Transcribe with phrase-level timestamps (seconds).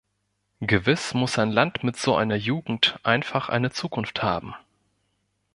[0.61, 4.55] Gewiss muss ein Land mit so einer Jugend einfach eine Zukunft haben.